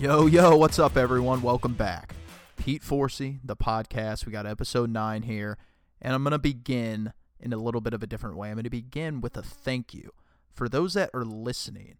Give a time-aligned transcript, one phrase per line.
[0.00, 1.42] Yo, yo, what's up, everyone?
[1.42, 2.14] Welcome back.
[2.56, 4.24] Pete Forsey, the podcast.
[4.24, 5.58] We got episode nine here,
[6.00, 8.48] and I'm going to begin in a little bit of a different way.
[8.48, 10.12] I'm going to begin with a thank you
[10.54, 11.98] for those that are listening,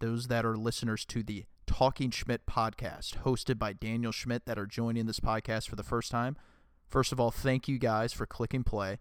[0.00, 4.66] those that are listeners to the Talking Schmidt podcast, hosted by Daniel Schmidt, that are
[4.66, 6.36] joining this podcast for the first time.
[6.86, 8.98] First of all, thank you guys for clicking play.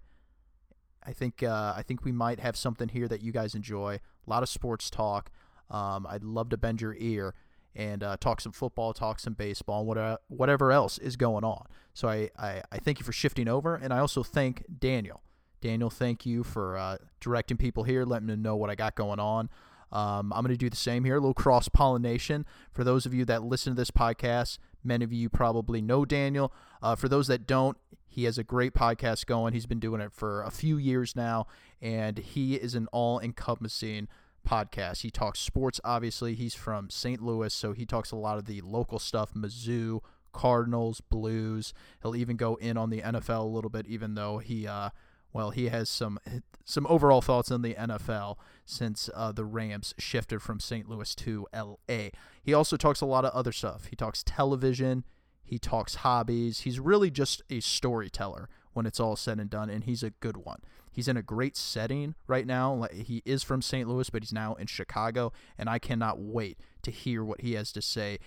[1.06, 4.00] I think uh, I think we might have something here that you guys enjoy.
[4.26, 5.32] A lot of sports talk.
[5.70, 7.34] Um, I'd love to bend your ear
[7.78, 11.66] and uh, talk some football, talk some baseball, whatever whatever else is going on.
[11.94, 15.22] So I, I, I thank you for shifting over, and I also thank Daniel.
[15.62, 19.20] Daniel, thank you for uh, directing people here, letting them know what I got going
[19.20, 19.50] on.
[19.92, 22.46] Um, I'm going to do the same here, a little cross pollination.
[22.72, 26.54] For those of you that listen to this podcast, many of you probably know Daniel.
[26.82, 29.54] Uh, for those that don't, he has a great podcast going.
[29.54, 31.48] He's been doing it for a few years now,
[31.82, 34.08] and he is an all encompassing
[34.48, 35.02] podcast.
[35.02, 36.36] He talks sports, obviously.
[36.36, 37.22] He's from St.
[37.22, 41.74] Louis, so he talks a lot of the local stuff Mizzou, Cardinals, Blues.
[42.02, 44.68] He'll even go in on the NFL a little bit, even though he.
[44.68, 44.90] Uh,
[45.34, 46.20] well, he has some
[46.66, 50.90] some overall thoughts on the NFL since uh, the Rams shifted from St.
[50.90, 52.12] Louis to L.A.
[52.42, 53.86] He also talks a lot of other stuff.
[53.86, 55.04] He talks television.
[55.44, 56.62] He talks hobbies.
[56.62, 60.38] He's really just a storyteller when it's all said and done, and he's a good
[60.38, 60.62] one.
[60.98, 62.88] He's in a great setting right now.
[62.92, 63.88] He is from St.
[63.88, 67.72] Louis, but he's now in Chicago, and I cannot wait to hear what he has
[67.74, 68.18] to say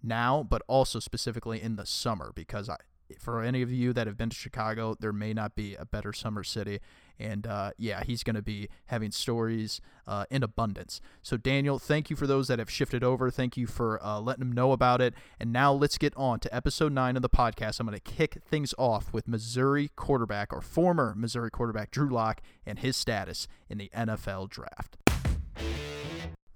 [0.00, 2.76] now, but also specifically in the summer because I,
[3.18, 6.12] for any of you that have been to Chicago, there may not be a better
[6.12, 6.80] summer city.
[7.18, 11.00] And uh, yeah, he's going to be having stories uh, in abundance.
[11.22, 13.30] So, Daniel, thank you for those that have shifted over.
[13.30, 15.14] Thank you for uh, letting them know about it.
[15.38, 17.78] And now let's get on to episode nine of the podcast.
[17.78, 22.40] I'm going to kick things off with Missouri quarterback or former Missouri quarterback Drew Lock
[22.64, 24.96] and his status in the NFL draft.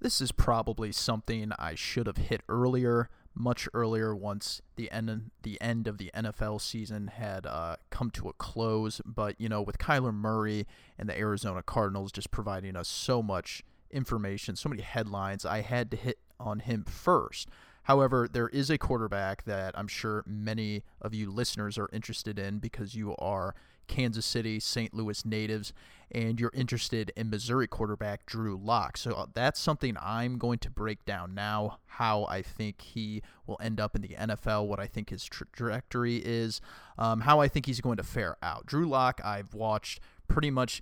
[0.05, 5.61] This is probably something I should have hit earlier, much earlier once the end the
[5.61, 9.01] end of the NFL season had uh, come to a close.
[9.05, 10.65] But you know, with Kyler Murray
[10.97, 15.91] and the Arizona Cardinals just providing us so much information, so many headlines, I had
[15.91, 17.49] to hit on him first.
[17.83, 22.57] However, there is a quarterback that I'm sure many of you listeners are interested in
[22.57, 23.53] because you are
[23.87, 24.93] Kansas City, St.
[24.93, 25.73] Louis natives,
[26.11, 28.97] and you're interested in Missouri quarterback Drew Lock.
[28.97, 33.57] So uh, that's something I'm going to break down now how I think he will
[33.61, 36.61] end up in the NFL, what I think his trajectory is,
[36.97, 38.65] um, how I think he's going to fare out.
[38.65, 40.81] Drew Lock, I've watched pretty much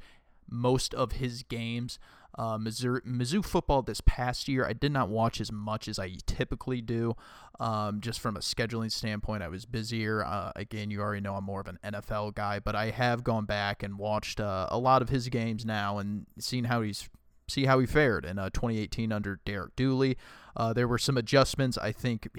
[0.50, 2.00] most of his games.
[2.35, 6.17] Uh, Mizzou, Mizzou football this past year, I did not watch as much as I
[6.25, 7.16] typically do.
[7.59, 10.23] Um, just from a scheduling standpoint, I was busier.
[10.23, 13.45] Uh, again, you already know I'm more of an NFL guy, but I have gone
[13.45, 17.09] back and watched uh, a lot of his games now and seen how he's
[17.47, 20.17] see how he fared in uh, 2018 under Derek Dooley.
[20.55, 21.77] Uh, there were some adjustments.
[21.77, 22.29] I think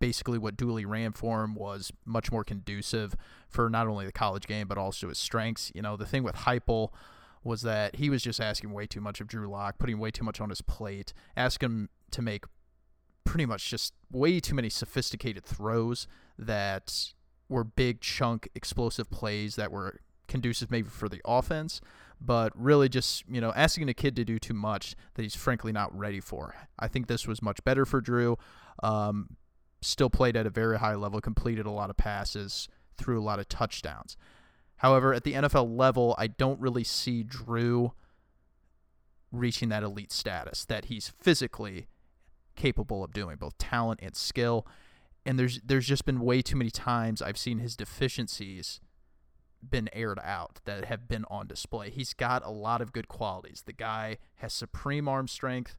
[0.00, 3.14] basically what Dooley ran for him was much more conducive
[3.48, 5.70] for not only the college game but also his strengths.
[5.74, 6.90] You know, the thing with Heupel
[7.46, 10.24] was that he was just asking way too much of Drew Lock, putting way too
[10.24, 12.44] much on his plate, asking him to make
[13.24, 16.08] pretty much just way too many sophisticated throws
[16.38, 17.12] that
[17.48, 21.80] were big chunk explosive plays that were conducive maybe for the offense,
[22.20, 25.70] but really just, you know, asking a kid to do too much that he's frankly
[25.70, 26.54] not ready for.
[26.78, 28.36] I think this was much better for Drew.
[28.82, 29.36] Um,
[29.80, 33.38] still played at a very high level, completed a lot of passes, threw a lot
[33.38, 34.16] of touchdowns.
[34.78, 37.92] However, at the NFL level, I don't really see Drew
[39.32, 41.88] reaching that elite status that he's physically
[42.56, 44.66] capable of doing, both talent and skill.
[45.24, 48.80] And there's there's just been way too many times I've seen his deficiencies
[49.68, 51.90] been aired out that have been on display.
[51.90, 53.62] He's got a lot of good qualities.
[53.66, 55.78] The guy has supreme arm strength.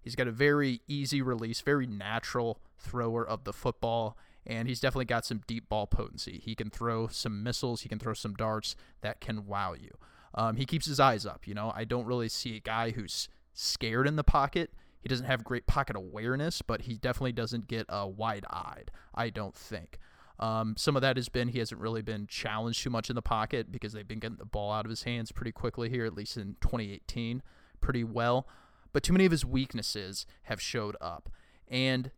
[0.00, 5.06] He's got a very easy release, very natural thrower of the football and he's definitely
[5.06, 6.40] got some deep ball potency.
[6.42, 9.90] He can throw some missiles, he can throw some darts that can wow you.
[10.34, 11.46] Um, he keeps his eyes up.
[11.46, 14.72] You know, I don't really see a guy who's scared in the pocket.
[15.00, 19.30] He doesn't have great pocket awareness, but he definitely doesn't get uh, wide eyed, I
[19.30, 19.98] don't think.
[20.38, 23.22] Um, some of that has been he hasn't really been challenged too much in the
[23.22, 26.14] pocket because they've been getting the ball out of his hands pretty quickly here, at
[26.14, 27.42] least in 2018,
[27.80, 28.46] pretty well.
[28.92, 31.30] But too many of his weaknesses have showed up.
[31.68, 32.10] And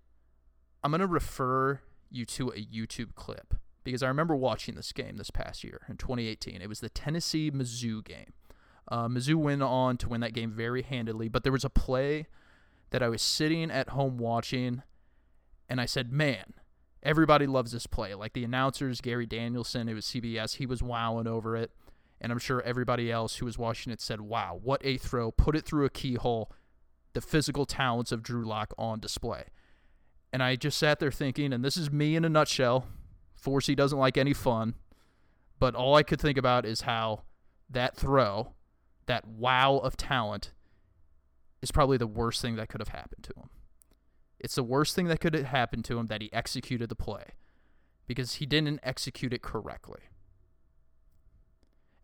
[0.83, 5.17] I'm going to refer you to a YouTube clip because I remember watching this game
[5.17, 6.61] this past year in 2018.
[6.61, 8.33] It was the Tennessee Mizzou game.
[8.87, 12.27] Uh, Mizzou went on to win that game very handedly, but there was a play
[12.91, 14.83] that I was sitting at home watching,
[15.69, 16.55] and I said, "Man,
[17.03, 21.27] everybody loves this play." Like the announcers, Gary Danielson, it was CBS, he was wowing
[21.27, 21.71] over it,
[22.21, 25.31] and I'm sure everybody else who was watching it said, "Wow, what a throw!
[25.31, 26.51] Put it through a keyhole."
[27.13, 29.45] The physical talents of Drew Lock on display.
[30.33, 32.87] And I just sat there thinking, and this is me in a nutshell.
[33.43, 34.75] Forsey doesn't like any fun,
[35.59, 37.23] but all I could think about is how
[37.71, 38.55] that throw,
[39.07, 40.53] that wow of talent,
[41.63, 43.51] is probably the worst thing that could have happened to him.
[44.39, 47.25] It's the worst thing that could have happened to him that he executed the play
[48.07, 50.01] because he didn't execute it correctly.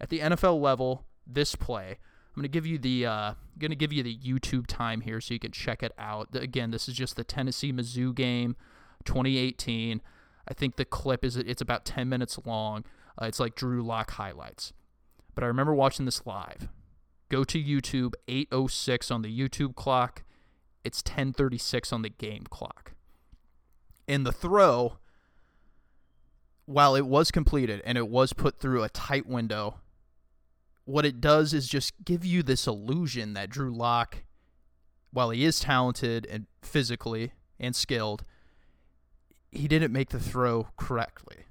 [0.01, 1.99] At the NFL level, this play,
[2.37, 5.41] I'm to give you the uh, to give you the YouTube time here so you
[5.41, 6.29] can check it out.
[6.35, 8.57] Again, this is just the Tennessee Mizzou game,
[9.05, 10.03] 2018.
[10.49, 12.85] I think the clip is it's about 10 minutes long.
[13.21, 14.73] Uh, it's like Drew Lock highlights.
[15.35, 16.69] But I remember watching this live.
[17.29, 20.25] Go to YouTube 806 on the YouTube clock.
[20.85, 22.93] It's 1036 on the game clock.
[24.07, 24.99] In the throw,
[26.67, 29.81] while it was completed and it was put through a tight window,
[30.85, 34.25] what it does is just give you this illusion that Drew Lock,
[35.13, 38.25] while he is talented and physically and skilled,
[39.51, 41.45] he didn't make the throw correctly.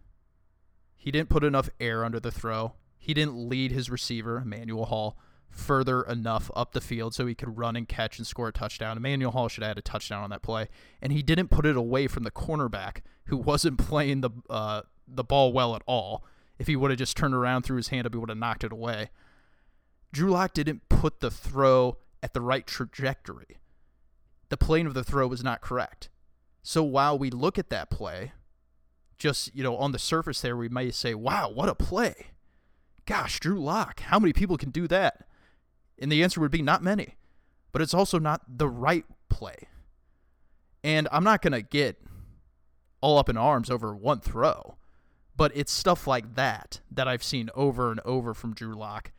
[0.95, 2.73] He didn't put enough air under the throw.
[2.97, 5.17] He didn't lead his receiver, Emmanuel Hall,
[5.49, 8.97] further enough up the field so he could run and catch and score a touchdown.
[8.97, 10.69] Emmanuel Hall should have had a touchdown on that play,
[11.01, 15.23] and he didn't put it away from the cornerback who wasn't playing the uh, the
[15.23, 16.23] ball well at all.
[16.59, 18.63] If he would have just turned around, threw his hand up, he would have knocked
[18.63, 19.09] it away.
[20.13, 23.57] Drew Lock didn't put the throw at the right trajectory.
[24.49, 26.09] The plane of the throw was not correct.
[26.61, 28.31] So while we look at that play,
[29.17, 32.27] just you know on the surface there, we may say, "Wow, what a play!"
[33.05, 35.27] Gosh, Drew Lock, how many people can do that?
[35.99, 37.17] And the answer would be not many.
[37.71, 39.67] But it's also not the right play.
[40.83, 41.99] And I'm not going to get
[43.01, 44.77] all up in arms over one throw,
[45.35, 49.11] but it's stuff like that that I've seen over and over from Drew Lock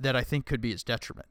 [0.00, 1.28] that I think could be his detriment.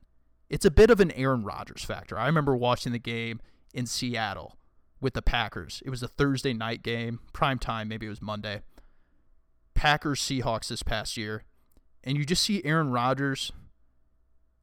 [0.50, 2.18] It's a bit of an Aaron Rodgers factor.
[2.18, 3.40] I remember watching the game
[3.74, 4.56] in Seattle
[5.02, 5.82] with the Packers.
[5.86, 8.62] It was a Thursday night game, prime time, maybe it was Monday.
[9.74, 11.44] Packers Seahawks this past year,
[12.04, 13.52] and you just see Aaron Rodgers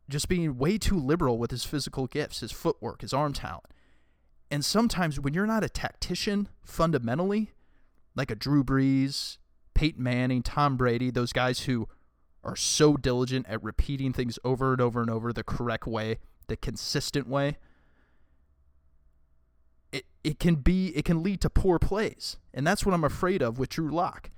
[0.09, 3.64] just being way too liberal with his physical gifts, his footwork, his arm talent.
[4.50, 7.52] And sometimes when you're not a tactician fundamentally,
[8.14, 9.38] like a Drew Brees,
[9.75, 11.88] Peyton Manning, Tom Brady, those guys who
[12.47, 16.57] are so diligent at repeating things over and over and over the correct way, the
[16.57, 17.57] consistent way,
[19.93, 22.37] it, it can be it can lead to poor plays.
[22.55, 24.31] And that's what I'm afraid of with Drew Lock.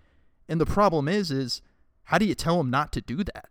[0.49, 1.61] And the problem is is
[2.05, 3.51] how do you tell him not to do that?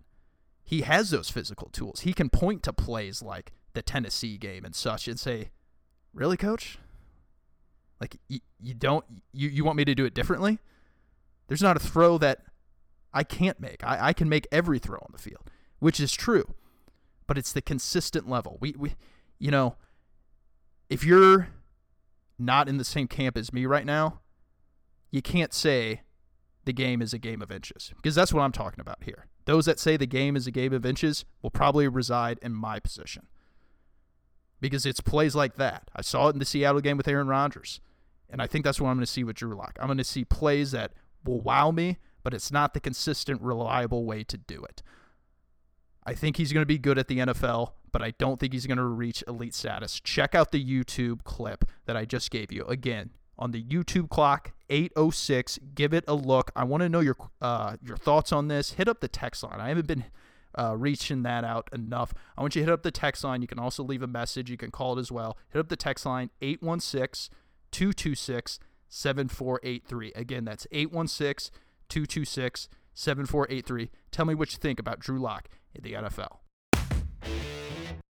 [0.63, 2.01] He has those physical tools.
[2.01, 5.51] He can point to plays like the Tennessee game and such and say,
[6.13, 6.79] "Really, coach?
[8.01, 10.57] Like you, you don't you, you want me to do it differently?"
[11.47, 12.46] There's not a throw that
[13.17, 13.83] I can't make.
[13.83, 15.49] I, I can make every throw on the field,
[15.79, 16.53] which is true.
[17.25, 18.59] But it's the consistent level.
[18.61, 18.93] We we
[19.39, 19.75] you know,
[20.87, 21.49] if you're
[22.37, 24.19] not in the same camp as me right now,
[25.09, 26.01] you can't say
[26.65, 29.25] the game is a game of inches because that's what I'm talking about here.
[29.45, 32.79] Those that say the game is a game of inches will probably reside in my
[32.79, 33.25] position
[34.61, 35.89] because it's plays like that.
[35.95, 37.81] I saw it in the Seattle game with Aaron Rodgers,
[38.29, 39.75] and I think that's what I'm going to see with Drew Lock.
[39.79, 40.91] I'm going to see plays that
[41.25, 44.81] will wow me, but it's not the consistent, reliable way to do it.
[46.05, 48.65] I think he's going to be good at the NFL, but I don't think he's
[48.65, 49.99] going to reach elite status.
[49.99, 52.63] Check out the YouTube clip that I just gave you.
[52.63, 55.59] Again, on the YouTube clock, 806.
[55.75, 56.51] Give it a look.
[56.55, 58.73] I want to know your uh, your thoughts on this.
[58.73, 59.59] Hit up the text line.
[59.59, 60.05] I haven't been
[60.57, 62.13] uh, reaching that out enough.
[62.37, 63.41] I want you to hit up the text line.
[63.41, 64.49] You can also leave a message.
[64.49, 65.37] You can call it as well.
[65.49, 67.35] Hit up the text line 816
[67.71, 70.13] 226 7483.
[70.15, 71.51] Again, that's 816
[71.89, 73.89] 226 7483.
[74.11, 76.39] Tell me what you think about Drew Lock in the NFL.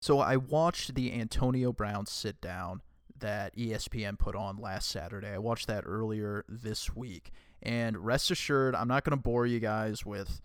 [0.02, 2.82] So I watched the Antonio Brown sit down
[3.20, 5.30] that ESPN put on last Saturday.
[5.30, 7.32] I watched that earlier this week.
[7.62, 10.42] And rest assured, I'm not going to bore you guys with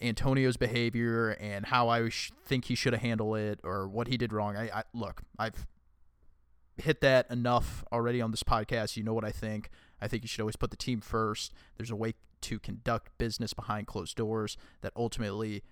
[0.00, 4.18] Antonio's behavior and how I sh- think he should have handled it or what he
[4.18, 4.56] did wrong.
[4.56, 5.66] I, I look, I've
[6.76, 8.96] hit that enough already on this podcast.
[8.96, 9.70] You know what I think.
[10.00, 11.52] I think you should always put the team first.
[11.76, 15.62] There's a way to conduct business behind closed doors that ultimately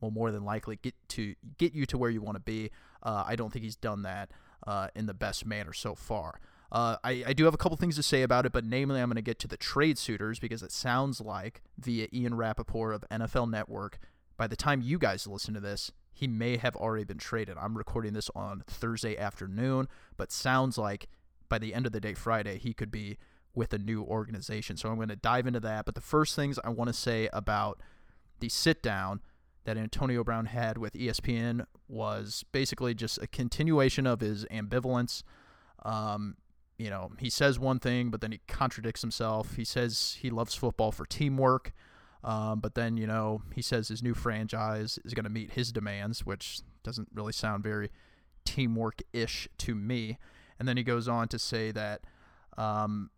[0.00, 2.70] will more than likely get to get you to where you want to be.
[3.02, 4.30] Uh, I don't think he's done that
[4.66, 6.40] uh, in the best manner so far.
[6.72, 9.08] Uh, I, I do have a couple things to say about it, but namely, I'm
[9.08, 13.04] going to get to the trade suitors because it sounds like via Ian Rapoport of
[13.10, 13.98] NFL Network,
[14.36, 17.56] by the time you guys listen to this, he may have already been traded.
[17.58, 21.08] I'm recording this on Thursday afternoon, but sounds like
[21.48, 23.18] by the end of the day, Friday, he could be
[23.54, 24.76] with a new organization.
[24.76, 25.84] So I'm going to dive into that.
[25.84, 27.80] But the first things I want to say about
[28.38, 29.20] the sit down
[29.64, 35.22] that Antonio Brown had with ESPN was basically just a continuation of his ambivalence.
[35.84, 36.36] Um,
[36.78, 39.56] you know, he says one thing, but then he contradicts himself.
[39.56, 41.74] He says he loves football for teamwork,
[42.24, 45.72] um, but then, you know, he says his new franchise is going to meet his
[45.72, 47.90] demands, which doesn't really sound very
[48.44, 50.16] teamwork ish to me.
[50.58, 52.02] And then he goes on to say that,
[52.56, 53.10] um,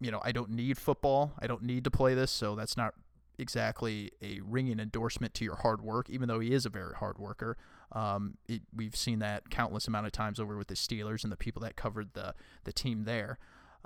[0.00, 1.32] you know, I don't need football.
[1.40, 2.30] I don't need to play this.
[2.30, 2.94] So that's not
[3.38, 7.18] exactly a ringing endorsement to your hard work, even though he is a very hard
[7.18, 7.56] worker.
[7.92, 11.36] Um, it, we've seen that countless amount of times over with the Steelers and the
[11.36, 13.38] people that covered the the team there.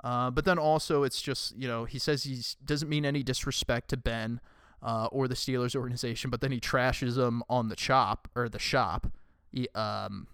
[0.03, 3.89] Uh, but then also, it's just you know he says he doesn't mean any disrespect
[3.89, 4.41] to Ben
[4.81, 8.59] uh, or the Steelers organization, but then he trashes them on the chop or the
[8.59, 9.07] shop.
[9.51, 10.27] He, um,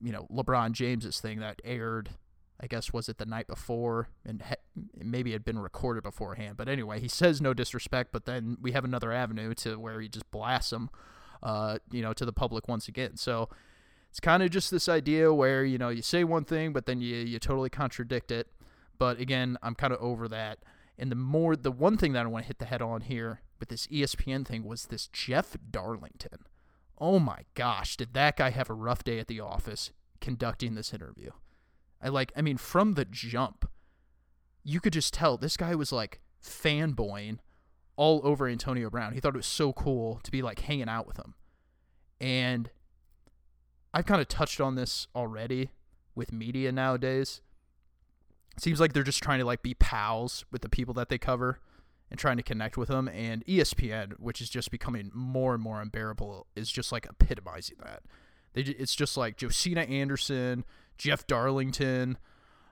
[0.00, 2.10] you know LeBron James's thing that aired
[2.62, 6.56] I guess was it the night before, and he- maybe it had been recorded beforehand.
[6.56, 10.08] But anyway, he says no disrespect, but then we have another avenue to where he
[10.08, 10.90] just blasts him,
[11.42, 13.16] uh, you know, to the public once again.
[13.16, 13.48] So
[14.10, 17.00] it's kind of just this idea where you know you say one thing, but then
[17.00, 18.48] you you totally contradict it.
[18.98, 20.58] But again, I'm kind of over that.
[20.98, 23.40] And the more the one thing that I want to hit the head on here
[23.58, 26.44] with this ESPN thing was this Jeff Darlington.
[26.98, 30.92] Oh my gosh, did that guy have a rough day at the office conducting this
[30.92, 31.30] interview?
[32.02, 33.68] I like, I mean, from the jump,
[34.64, 37.38] you could just tell this guy was like fanboying
[37.96, 39.12] all over Antonio Brown.
[39.12, 41.34] He thought it was so cool to be like hanging out with him.
[42.20, 42.70] And
[43.92, 45.70] I've kind of touched on this already
[46.14, 47.42] with media nowadays.
[48.56, 51.18] It seems like they're just trying to like be pals with the people that they
[51.18, 51.60] cover
[52.10, 53.08] and trying to connect with them.
[53.08, 58.02] And ESPN, which is just becoming more and more unbearable, is just like epitomizing that.
[58.52, 60.64] They, it's just like Josina Anderson,
[61.00, 62.18] Jeff Darlington.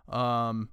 [0.06, 0.68] Um,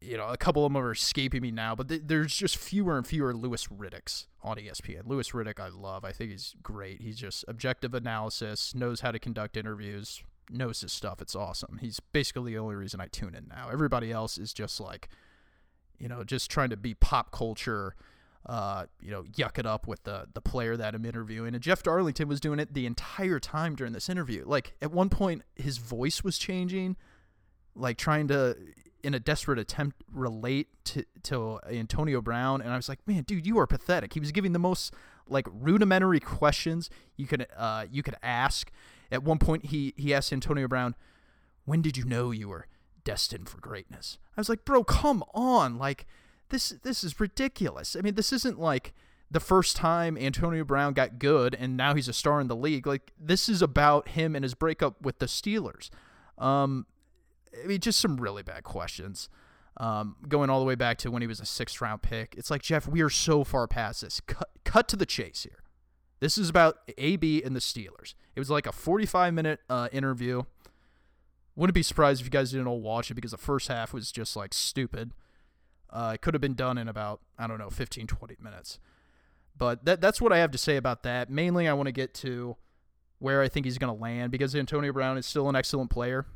[0.00, 2.98] you know, a couple of them are escaping me now, but th- there's just fewer
[2.98, 5.06] and fewer Louis Riddicks on ESPN.
[5.06, 6.04] Louis Riddick, I love.
[6.04, 7.00] I think he's great.
[7.00, 11.22] He's just objective analysis, knows how to conduct interviews, knows his stuff.
[11.22, 11.78] It's awesome.
[11.80, 13.68] He's basically the only reason I tune in now.
[13.72, 15.08] Everybody else is just like,
[15.98, 17.94] you know, just trying to be pop culture
[18.46, 21.54] uh, you know, yuck it up with the the player that I'm interviewing.
[21.54, 24.44] And Jeff Darlington was doing it the entire time during this interview.
[24.46, 26.96] Like at one point, his voice was changing,
[27.74, 28.56] like trying to,
[29.02, 32.60] in a desperate attempt, relate to to Antonio Brown.
[32.60, 34.12] And I was like, man, dude, you are pathetic.
[34.12, 34.92] He was giving the most
[35.26, 38.70] like rudimentary questions you could uh you could ask.
[39.10, 40.94] At one point, he he asked Antonio Brown,
[41.64, 42.66] "When did you know you were
[43.04, 46.06] destined for greatness?" I was like, bro, come on, like
[46.50, 47.96] this this is ridiculous.
[47.96, 48.94] I mean, this isn't like
[49.30, 52.86] the first time Antonio Brown got good and now he's a star in the league.
[52.86, 55.90] Like this is about him and his breakup with the Steelers.
[56.38, 56.86] Um,
[57.62, 59.28] I mean, just some really bad questions.
[59.76, 62.34] Um, going all the way back to when he was a sixth round pick.
[62.38, 64.20] It's like Jeff, we are so far past this.
[64.20, 65.64] Cut, cut to the chase here.
[66.20, 68.14] This is about AB and the Steelers.
[68.36, 70.44] It was like a 45 minute uh, interview.
[71.56, 74.10] Wouldn't be surprised if you guys didn't all watch it because the first half was
[74.12, 75.12] just like stupid.
[75.94, 78.80] Uh, it could have been done in about, I don't know, 15, 20 minutes.
[79.56, 81.30] But that, that's what I have to say about that.
[81.30, 82.56] Mainly, I want to get to
[83.20, 86.26] where I think he's going to land because Antonio Brown is still an excellent player.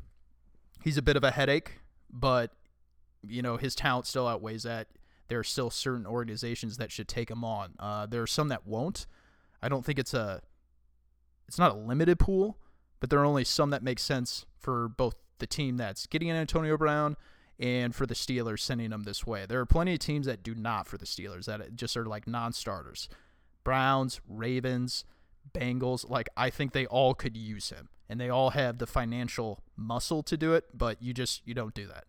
[0.81, 2.51] He's a bit of a headache, but,
[3.27, 4.87] you know, his talent still outweighs that.
[5.27, 7.73] There are still certain organizations that should take him on.
[7.77, 9.05] Uh, there are some that won't.
[9.61, 10.41] I don't think it's a,
[11.47, 12.57] it's not a limited pool,
[13.01, 16.37] but there are only some that make sense for both the team that's getting an
[16.37, 17.17] Antonio Brown
[17.59, 19.45] and for the Steelers sending them this way.
[19.45, 22.27] There are plenty of teams that do not for the Steelers that just are like
[22.27, 23.09] non-starters.
[23.63, 25.03] Browns, Ravens,
[25.53, 29.61] Bengals, like I think they all could use him and they all have the financial
[29.75, 32.05] muscle to do it, but you just you don't do that.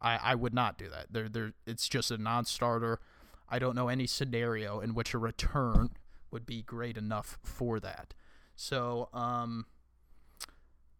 [0.00, 1.06] I, I would not do that.
[1.10, 3.00] They're, they're, it's just a non-starter.
[3.48, 5.90] I don't know any scenario in which a return
[6.30, 8.12] would be great enough for that.
[8.54, 9.66] So, um,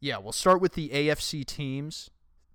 [0.00, 2.10] yeah, we'll start with the AFC teams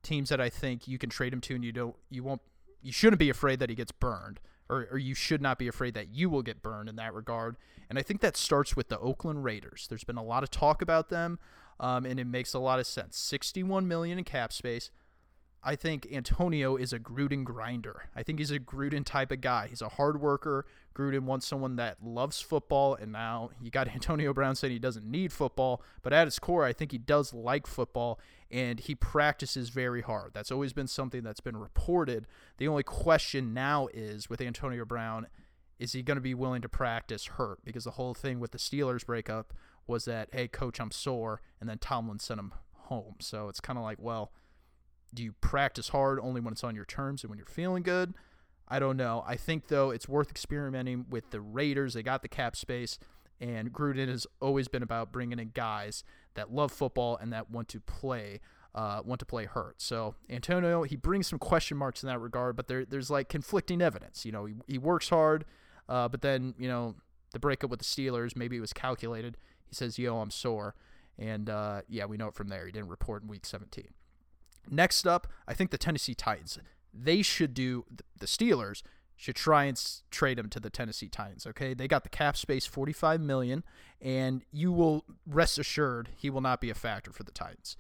[0.09, 2.41] teams that I think you can trade him to, and you don't, you won't,
[2.81, 5.93] you shouldn't be afraid that he gets burned, or, or you should not be afraid
[5.93, 7.55] that you will get burned in that regard.
[7.89, 9.85] And I think that starts with the Oakland Raiders.
[9.87, 11.37] There's been a lot of talk about them,
[11.79, 13.17] um, and it makes a lot of sense.
[13.17, 14.89] 61 million in cap space.
[15.61, 18.09] I think Antonio is a Gruden grinder.
[18.15, 19.67] I think he's a Gruden type of guy.
[19.67, 20.65] He's a hard worker.
[20.95, 25.05] Gruden wants someone that loves football, and now you got Antonio Brown saying he doesn't
[25.05, 29.69] need football, but at its core, I think he does like football, and he practices
[29.69, 30.31] very hard.
[30.33, 32.25] That's always been something that's been reported.
[32.57, 35.27] The only question now is with Antonio Brown,
[35.77, 37.59] is he going to be willing to practice hurt?
[37.65, 39.53] Because the whole thing with the Steelers breakup
[39.87, 43.15] was that, hey, coach, I'm sore, and then Tomlin sent him home.
[43.19, 44.31] So it's kind of like, well,
[45.13, 48.13] do you practice hard only when it's on your terms and when you're feeling good?
[48.67, 49.23] I don't know.
[49.27, 51.93] I think though it's worth experimenting with the Raiders.
[51.93, 52.99] They got the cap space,
[53.41, 56.03] and Gruden has always been about bringing in guys
[56.35, 58.39] that love football and that want to play
[58.75, 59.81] uh, went to play hurt.
[59.81, 63.81] So Antonio, he brings some question marks in that regard, but there, there's like conflicting
[63.81, 64.25] evidence.
[64.25, 65.45] You know, he, he works hard,
[65.87, 66.95] uh, but then, you know,
[67.31, 69.37] the breakup with the Steelers, maybe it was calculated.
[69.65, 70.75] He says, yo, I'm sore.
[71.17, 72.65] And uh, yeah, we know it from there.
[72.65, 73.85] He didn't report in week 17.
[74.69, 76.57] Next up, I think the Tennessee Titans.
[76.93, 77.85] They should do,
[78.19, 78.81] the Steelers
[79.15, 79.79] should try and
[80.11, 81.45] trade him to the Tennessee Titans.
[81.45, 83.65] Okay, they got the cap space, forty-five million,
[84.01, 87.75] and you will rest assured he will not be a factor for the Titans.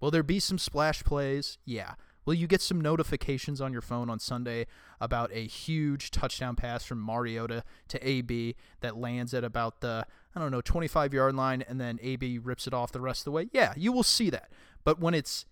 [0.00, 1.56] Will there be some splash plays?
[1.64, 1.94] Yeah.
[2.24, 4.66] Will you get some notifications on your phone on Sunday
[5.00, 10.40] about a huge touchdown pass from Mariota to AB that lands at about the I
[10.40, 13.32] don't know 25 yard line and then AB rips it off the rest of the
[13.32, 13.48] way?
[13.52, 14.52] Yeah, you will see that.
[14.84, 15.46] But when it's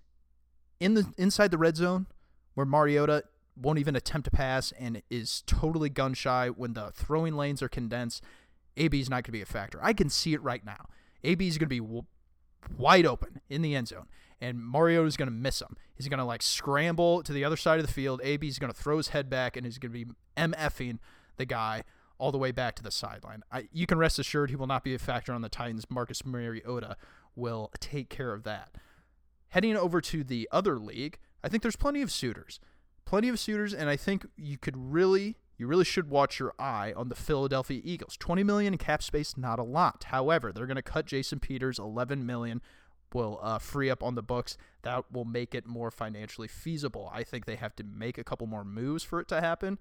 [0.81, 2.07] in the inside the red zone
[2.55, 3.25] where Mariota
[3.57, 7.69] won't even attempt to pass and is totally gun shy when the throwing lanes are
[7.69, 8.25] condensed,
[8.77, 9.79] AB is not going to be a factor.
[9.83, 10.87] I can see it right now.
[11.23, 12.03] AB is going to be
[12.77, 14.07] wide open in the end zone,
[14.41, 15.77] and Mario is going to miss him.
[15.95, 18.21] He's going to like scramble to the other side of the field.
[18.25, 20.99] AB is going to throw his head back, and he's going to be MFing
[21.37, 21.85] the guy
[22.19, 23.43] all the way back to the sideline.
[23.53, 25.87] I, you can rest assured he will not be a factor on the Titans.
[25.91, 26.97] Marcus Mariota
[27.35, 28.71] will take care of that.
[29.51, 32.61] Heading over to the other league, I think there's plenty of suitors
[33.11, 36.93] plenty of suitors, and I think you could really, you really should watch your eye
[36.97, 38.17] on the Philadelphia Eagles.
[38.17, 40.05] 20 million in cap space, not a lot.
[40.11, 41.81] However, they're going to cut Jason Peters.
[41.81, 42.63] 11 million
[43.13, 44.57] will uh, free up on the books.
[44.83, 47.11] That will make it more financially feasible.
[47.13, 49.79] I think they have to make a couple more moves for it to happen.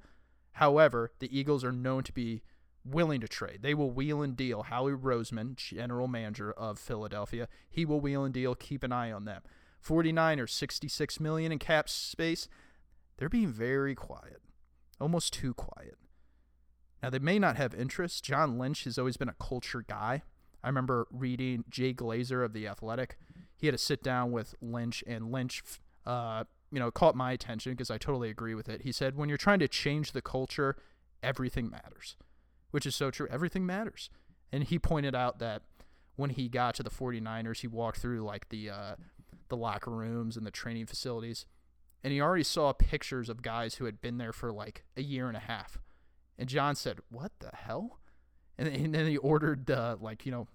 [0.53, 2.41] However, the Eagles are known to be
[2.83, 3.59] willing to trade.
[3.61, 4.63] They will wheel and deal.
[4.63, 8.55] Howie Roseman, general manager of Philadelphia, he will wheel and deal.
[8.55, 9.43] Keep an eye on them.
[9.85, 12.47] 49ers, 66 million in cap space
[13.19, 14.41] they're being very quiet,
[14.99, 15.97] almost too quiet.
[17.03, 18.23] Now, they may not have interest.
[18.23, 20.23] John Lynch has always been a culture guy.
[20.63, 23.17] I remember reading Jay Glazer of The Athletic.
[23.57, 25.63] He had to sit down with Lynch, and Lynch,
[26.05, 28.83] uh, you know, caught my attention because I totally agree with it.
[28.83, 30.77] He said, when you're trying to change the culture,
[31.21, 32.15] everything matters,
[32.71, 33.27] which is so true.
[33.29, 34.09] Everything matters.
[34.49, 35.63] And he pointed out that
[36.15, 38.95] when he got to the 49ers, he walked through like the uh,
[39.49, 41.45] the locker rooms and the training facilities
[42.03, 45.27] and he already saw pictures of guys who had been there for like a year
[45.27, 45.77] and a half.
[46.37, 47.99] And John said, "What the hell?"
[48.57, 50.47] And, then he ordered the like you know,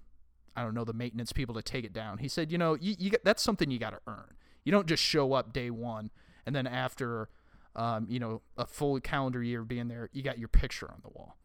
[0.57, 2.19] I don't know the maintenance people to take it down.
[2.19, 4.35] He said, "You know, you, you that's something you got to earn.
[4.65, 6.11] You don't just show up day one
[6.47, 7.29] and then after,
[7.77, 11.01] um, you know, a full calendar year of being there, you got your picture on
[11.03, 11.37] the wall."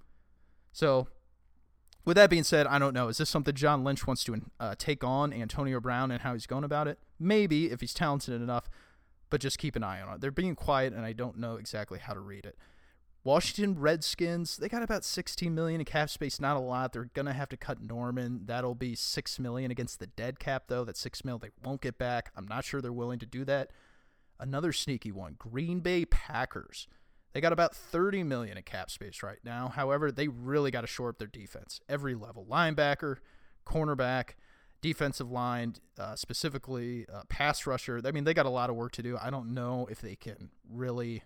[0.72, 1.08] So.
[2.10, 3.08] With that being said, I don't know.
[3.08, 6.48] Is this something John Lynch wants to uh, take on Antonio Brown and how he's
[6.48, 6.98] going about it?
[7.20, 8.68] Maybe if he's talented enough
[9.30, 10.22] but just keep an eye on it.
[10.22, 12.58] They're being quiet, and I don't know exactly how to read it.
[13.24, 16.94] Washington Redskins, they got about 16 million in cap space, not a lot.
[16.94, 18.42] They're gonna have to cut Norman.
[18.46, 20.84] That'll be six million against the dead cap, though.
[20.84, 22.32] That's six mil they won't get back.
[22.36, 23.70] I'm not sure they're willing to do that.
[24.40, 26.88] Another sneaky one, Green Bay Packers.
[27.34, 29.68] They got about 30 million in cap space right now.
[29.70, 31.80] However, they really got to shore up their defense.
[31.88, 33.18] Every level, linebacker,
[33.66, 34.32] cornerback
[34.82, 38.02] defensive line, uh, specifically uh, pass rusher.
[38.04, 39.18] I mean, they got a lot of work to do.
[39.22, 41.24] I don't know if they can really.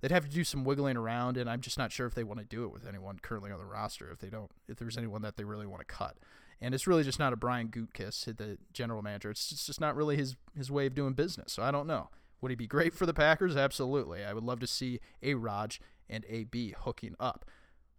[0.00, 2.38] They'd have to do some wiggling around, and I'm just not sure if they want
[2.38, 4.10] to do it with anyone currently on the roster.
[4.10, 6.18] If they don't, if there's anyone that they really want to cut,
[6.60, 9.30] and it's really just not a Brian Gutekunst, the general manager.
[9.30, 11.52] It's just not really his his way of doing business.
[11.52, 12.10] So I don't know.
[12.40, 13.56] Would he be great for the Packers?
[13.56, 14.24] Absolutely.
[14.24, 17.44] I would love to see A-Rod and a B hooking up.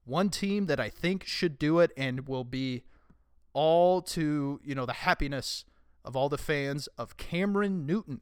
[0.06, 2.84] One team that I think should do it and will be
[3.54, 5.66] all to, you know, the happiness
[6.06, 8.22] of all the fans of Cameron Newton,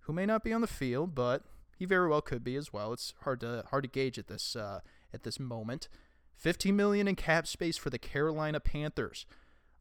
[0.00, 1.44] who may not be on the field, but
[1.78, 2.92] he very well could be as well.
[2.92, 4.80] It's hard to hard to gauge at this uh,
[5.14, 5.88] at this moment.
[6.36, 9.24] 15 million in cap space for the Carolina Panthers.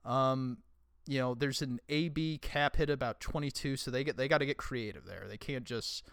[0.05, 0.59] Um,
[1.07, 4.45] you know, there's an AB cap hit about 22, so they get they got to
[4.45, 5.25] get creative there.
[5.27, 6.03] They can't just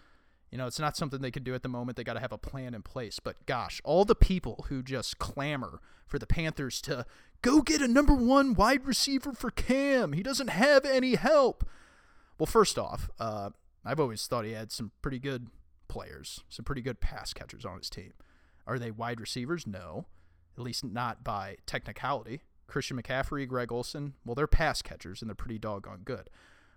[0.52, 1.96] you know, it's not something they can do at the moment.
[1.96, 3.18] They got to have a plan in place.
[3.18, 7.06] But gosh, all the people who just clamor for the Panthers to
[7.40, 10.12] go get a number one wide receiver for Cam.
[10.12, 11.66] He doesn't have any help.
[12.38, 13.50] Well, first off, uh,
[13.82, 15.46] I've always thought he had some pretty good
[15.88, 18.12] players, some pretty good pass catchers on his team.
[18.66, 19.66] Are they wide receivers?
[19.66, 20.04] No,
[20.56, 22.42] at least not by technicality.
[22.72, 26.30] Christian McCaffrey, Greg Olsen, well, they're pass catchers and they're pretty doggone good.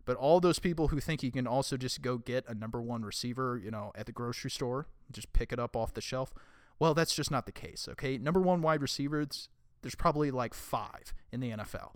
[0.04, 3.04] But all those people who think you can also just go get a number one
[3.04, 6.34] receiver, you know, at the grocery store, just pick it up off the shelf,
[6.80, 7.88] well, that's just not the case.
[7.90, 9.48] Okay, number one wide receivers,
[9.82, 11.94] there's probably like five in the NFL,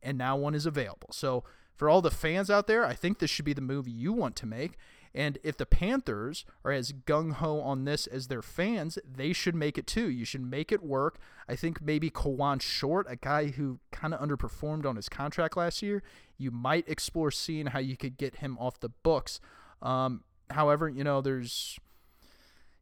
[0.00, 1.08] and now one is available.
[1.10, 1.42] So
[1.74, 4.36] for all the fans out there, I think this should be the move you want
[4.36, 4.78] to make.
[5.14, 9.54] And if the Panthers are as gung ho on this as their fans, they should
[9.54, 10.08] make it too.
[10.10, 11.18] You should make it work.
[11.48, 15.82] I think maybe Kawann Short, a guy who kind of underperformed on his contract last
[15.82, 16.02] year,
[16.38, 19.38] you might explore seeing how you could get him off the books.
[19.82, 21.78] Um, however, you know, there's,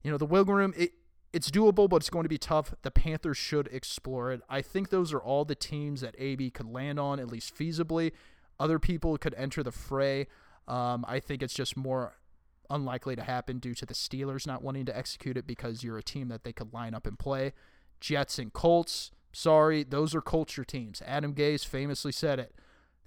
[0.02, 0.72] you know, the wiggle room.
[0.76, 0.92] It,
[1.32, 2.74] it's doable, but it's going to be tough.
[2.82, 4.40] The Panthers should explore it.
[4.48, 8.12] I think those are all the teams that AB could land on, at least feasibly.
[8.58, 10.26] Other people could enter the fray.
[10.68, 12.14] Um, I think it's just more
[12.70, 16.02] unlikely to happen due to the Steelers not wanting to execute it because you're a
[16.02, 17.52] team that they could line up and play.
[18.00, 21.02] Jets and Colts, sorry, those are culture teams.
[21.06, 22.54] Adam Gase famously said it.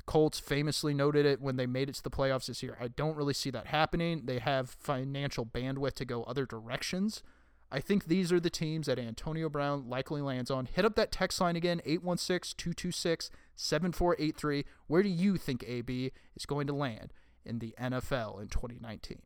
[0.05, 2.77] Colts famously noted it when they made it to the playoffs this year.
[2.79, 4.23] I don't really see that happening.
[4.25, 7.23] They have financial bandwidth to go other directions.
[7.71, 10.67] I think these are the teams that Antonio Brown likely lands on.
[10.67, 14.65] Hit up that text line again, 816 226 7483.
[14.85, 19.23] Where do you think AB is going to land in the NFL in 2019?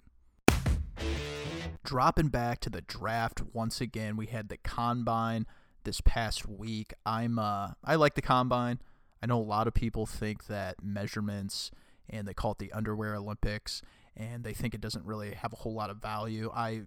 [1.83, 5.45] Dropping back to the draft once again, we had the combine
[5.83, 6.93] this past week.
[7.05, 8.79] I'm uh I like the combine.
[9.21, 11.71] I know a lot of people think that measurements
[12.09, 13.81] and they call it the underwear Olympics
[14.15, 16.51] and they think it doesn't really have a whole lot of value.
[16.53, 16.83] I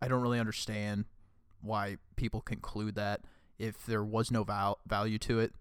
[0.00, 1.06] I don't really understand
[1.60, 3.22] why people conclude that
[3.58, 5.54] if there was no val- value to it,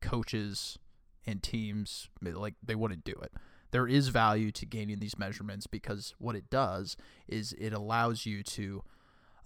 [0.00, 0.78] coaches
[1.26, 3.32] and teams like they wouldn't do it.
[3.74, 8.44] There is value to gaining these measurements because what it does is it allows you
[8.44, 8.84] to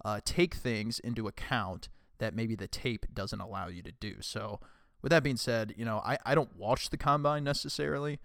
[0.05, 1.89] uh, take things into account
[2.19, 4.17] that maybe the tape doesn't allow you to do.
[4.21, 4.59] So,
[5.01, 8.19] with that being said, you know I, I don't watch the combine necessarily,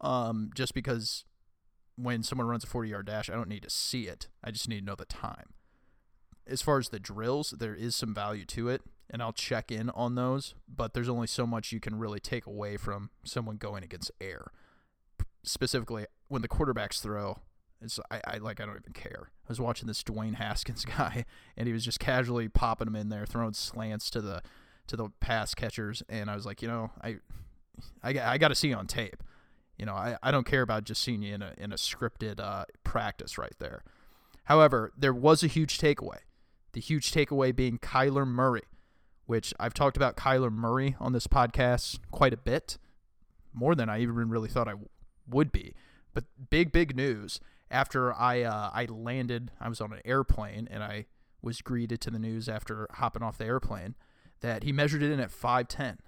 [0.00, 1.26] um, just because
[1.96, 4.28] when someone runs a 40 yard dash, I don't need to see it.
[4.42, 5.52] I just need to know the time
[6.46, 9.90] as far as the drills, there is some value to it, and I'll check in
[9.90, 13.84] on those, but there's only so much you can really take away from someone going
[13.84, 14.50] against air.
[15.42, 17.38] Specifically, when the quarterbacks throw,
[17.80, 19.30] it's I, I like I don't even care.
[19.44, 21.24] I was watching this Dwayne Haskins guy,
[21.56, 24.42] and he was just casually popping them in there, throwing slants to the
[24.86, 27.16] to the pass catchers, and I was like, you know, I
[28.02, 29.22] I, I got to see you on tape.
[29.78, 32.38] You know, I, I don't care about just seeing you in a in a scripted
[32.38, 33.82] uh, practice right there.
[34.44, 36.18] However, there was a huge takeaway.
[36.72, 38.64] The huge takeaway being Kyler Murray,
[39.26, 42.78] which I've talked about Kyler Murray on this podcast quite a bit,
[43.52, 44.74] more than I even really thought I
[45.30, 45.74] would be.
[46.12, 47.40] But big, big news
[47.70, 49.50] after I uh, I landed.
[49.60, 51.06] I was on an airplane and I
[51.42, 53.94] was greeted to the news after hopping off the airplane
[54.40, 55.98] that he measured it in at 5'10,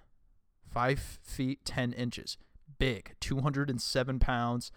[0.71, 2.37] 5 feet 10 inches,
[2.79, 4.71] big, 207 pounds.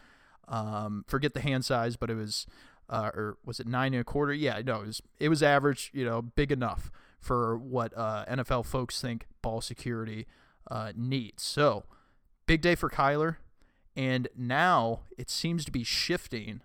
[0.48, 2.46] Um, forget the hand size, but it was
[2.90, 4.34] uh, or was it nine and a quarter?
[4.34, 5.92] Yeah, no, it was it was average.
[5.94, 10.28] You know, big enough for what uh, NFL folks think ball security
[10.70, 11.42] uh, needs.
[11.44, 11.84] So,
[12.46, 13.38] big day for Kyler,
[13.96, 16.62] and now it seems to be shifting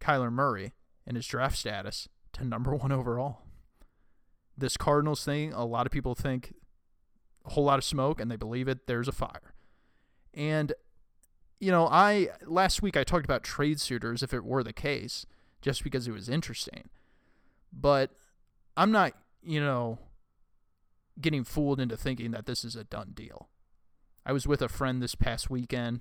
[0.00, 0.72] Kyler Murray
[1.06, 3.42] and his draft status to number one overall.
[4.56, 6.54] This Cardinals thing, a lot of people think
[7.44, 8.86] a whole lot of smoke, and they believe it.
[8.86, 9.54] There's a fire,
[10.34, 10.72] and
[11.60, 15.26] you know, I last week I talked about trade suitors if it were the case,
[15.60, 16.88] just because it was interesting.
[17.72, 18.10] But
[18.76, 19.98] I'm not, you know,
[21.20, 23.48] getting fooled into thinking that this is a done deal.
[24.26, 26.00] I was with a friend this past weekend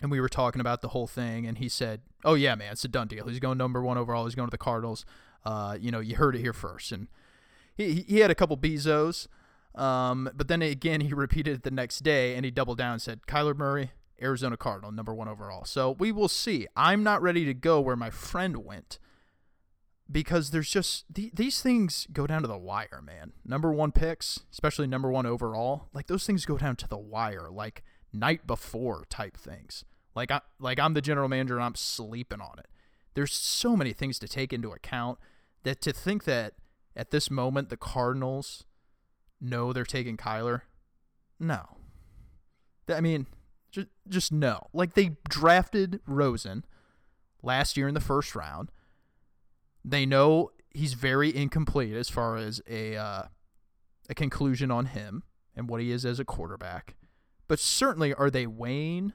[0.00, 2.84] and we were talking about the whole thing and he said, "Oh yeah, man, it's
[2.84, 3.26] a done deal.
[3.26, 4.24] He's going number 1 overall.
[4.24, 5.04] He's going to the Cardinals.
[5.44, 7.08] Uh, you know, you heard it here first." And
[7.74, 9.26] he he had a couple bezos
[9.74, 13.02] um, but then again, he repeated it the next day and he doubled down and
[13.02, 15.64] said, Kyler Murray, Arizona Cardinal, number one overall.
[15.64, 16.66] So we will see.
[16.76, 18.98] I'm not ready to go where my friend went
[20.12, 23.32] because there's just these things go down to the wire, man.
[23.44, 27.48] Number one picks, especially number one overall, like those things go down to the wire,
[27.50, 29.84] like night before type things.
[30.14, 32.66] Like I like I'm the general manager and I'm sleeping on it.
[33.14, 35.18] There's so many things to take into account
[35.62, 36.54] that to think that
[36.94, 38.64] at this moment the Cardinals
[39.40, 40.62] know they're taking Kyler,
[41.40, 41.76] no.
[42.88, 43.26] I mean,
[43.70, 44.68] just, just no.
[44.72, 46.64] Like they drafted Rosen
[47.42, 48.70] last year in the first round.
[49.84, 53.22] They know he's very incomplete as far as a uh,
[54.08, 55.22] a conclusion on him
[55.56, 56.94] and what he is as a quarterback.
[57.48, 59.12] But certainly, are they weighing?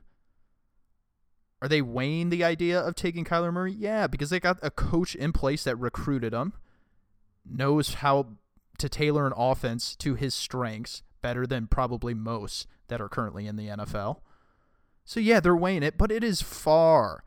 [1.61, 3.73] Are they weighing the idea of taking Kyler Murray?
[3.73, 6.53] Yeah, because they got a coach in place that recruited him,
[7.43, 8.37] knows how
[8.77, 13.55] to tailor an offense to his strengths better than probably most that are currently in
[13.55, 14.17] the NFL.
[15.03, 17.23] So yeah, they're weighing it, but it is far,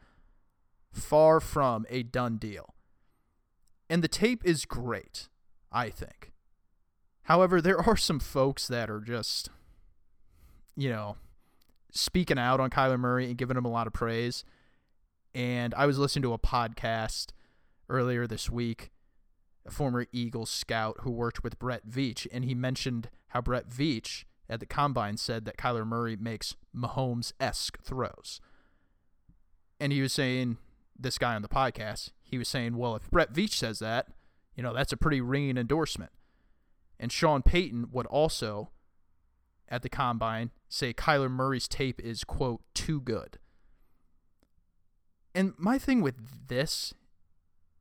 [0.93, 2.75] far from a done deal.
[3.91, 5.29] And the tape is great,
[5.73, 6.31] I think.
[7.25, 9.51] However, there are some folks that are just,
[10.77, 11.17] you know,
[11.91, 14.45] speaking out on Kyler Murray and giving him a lot of praise.
[15.35, 17.33] And I was listening to a podcast
[17.89, 18.93] earlier this week,
[19.67, 24.25] a former Eagles scout who worked with Brett Veach, and he mentioned how Brett Veach
[24.49, 28.41] at the combine said that Kyler Murray makes Mahomes esque throws.
[29.81, 30.59] And he was saying,
[31.01, 34.09] this guy on the podcast, he was saying, well, if Brett Veach says that,
[34.55, 36.13] you know, that's a pretty ringing endorsement.
[36.99, 38.71] And Sean Payton would also,
[39.69, 43.39] at the combine, say Kyler Murray's tape is, quote, too good.
[45.35, 46.93] And my thing with this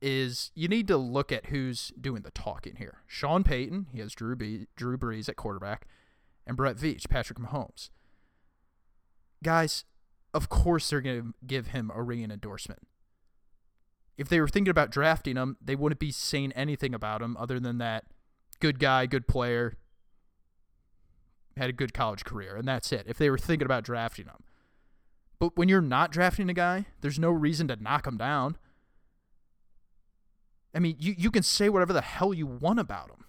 [0.02, 3.00] is you need to look at who's doing the talking here.
[3.06, 5.88] Sean Payton, he has Drew, B- Drew Brees at quarterback,
[6.48, 7.90] and Brett Veach, Patrick Mahomes.
[9.44, 9.84] Guys,
[10.34, 12.88] of course they're going to give him a ringing endorsement.
[14.20, 17.58] If they were thinking about drafting him, they wouldn't be saying anything about him other
[17.58, 18.04] than that
[18.60, 19.78] good guy, good player,
[21.56, 23.06] had a good college career, and that's it.
[23.08, 24.44] If they were thinking about drafting him.
[25.40, 28.58] But when you're not drafting a guy, there's no reason to knock him down.
[30.76, 33.24] I mean, you, you can say whatever the hell you want about him.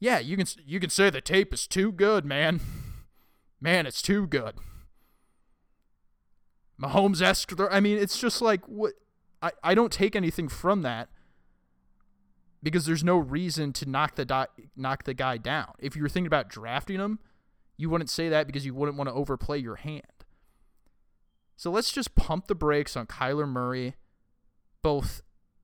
[0.00, 2.60] Yeah, you can you can say the tape is too good, man.
[3.60, 4.56] Man, it's too good.
[6.82, 7.52] Mahomes esque.
[7.70, 8.94] I mean, it's just like what
[9.42, 11.08] I, I don't take anything from that
[12.62, 15.72] because there's no reason to knock the di- knock the guy down.
[15.80, 17.18] If you were thinking about drafting him,
[17.76, 20.02] you wouldn't say that because you wouldn't want to overplay your hand.
[21.56, 23.94] So let's just pump the brakes on Kyler Murray,
[24.82, 25.22] both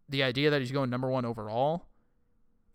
[0.08, 1.86] the idea that he's going number one overall,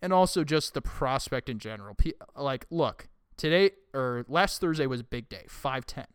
[0.01, 1.95] and also just the prospect in general.
[2.35, 6.05] Like, look, today or last Thursday was a big day, five ten.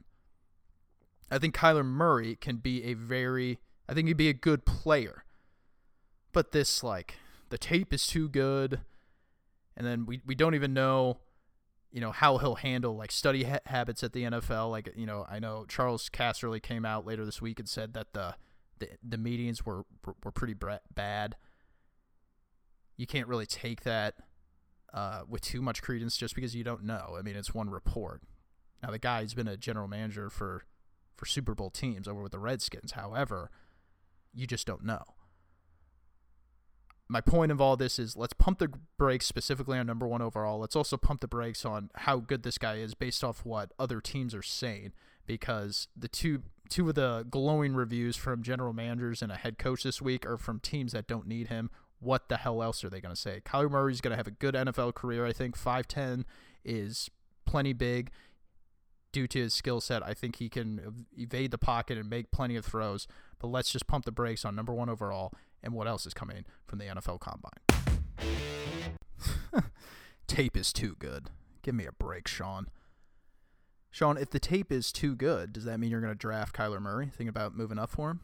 [1.31, 5.25] I think Kyler Murray can be a very, I think he'd be a good player.
[6.33, 7.15] But this, like,
[7.49, 8.81] the tape is too good,
[9.77, 11.19] and then we we don't even know,
[11.91, 14.71] you know, how he'll handle like study ha- habits at the NFL.
[14.71, 18.13] Like, you know, I know Charles Casserly came out later this week and said that
[18.13, 18.35] the
[18.79, 19.85] the, the meetings were
[20.23, 20.55] were pretty
[20.95, 21.37] bad.
[22.97, 24.17] You can't really take that
[24.93, 27.17] uh, with too much credence just because you don't know.
[27.19, 28.23] I mean, it's one report.
[28.83, 30.65] Now the guy's been a general manager for
[31.17, 32.93] for Super Bowl teams over with the Redskins.
[32.93, 33.51] However,
[34.35, 35.03] you just don't know.
[37.11, 40.59] My point of all this is let's pump the brakes specifically on number one overall.
[40.59, 44.01] Let's also pump the brakes on how good this guy is based off what other
[44.01, 44.93] teams are saying
[45.27, 49.85] because the two two of the glowing reviews from general managers and a head coach
[49.85, 51.71] this week are from teams that don't need him.
[52.01, 53.41] What the hell else are they going to say?
[53.45, 55.27] Kyler Murray's going to have a good NFL career.
[55.27, 56.25] I think 5'10
[56.65, 57.11] is
[57.47, 58.11] plenty big
[59.13, 60.03] due to his skill set.
[60.03, 63.07] I think he can evade the pocket and make plenty of throws.
[63.39, 66.45] But let's just pump the brakes on number one overall and what else is coming
[66.67, 67.53] from the NFL Combine.
[70.27, 71.31] Tape is too good.
[71.63, 72.69] Give me a break, Sean.
[73.91, 76.81] Sean, if the tape is too good, does that mean you're going to draft Kyler
[76.81, 77.07] Murray?
[77.07, 78.21] Thinking about moving up for him?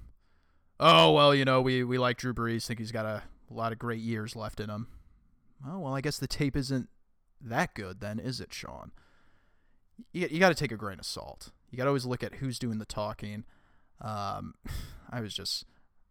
[0.79, 2.67] Oh well, you know we we like Drew Brees.
[2.67, 4.89] Think he's got a, a lot of great years left in him.
[5.67, 6.89] Oh well, I guess the tape isn't
[7.41, 8.91] that good then, is it, Sean?
[10.13, 11.51] You you got to take a grain of salt.
[11.71, 13.45] You got to always look at who's doing the talking.
[14.01, 14.55] Um,
[15.11, 15.65] I was just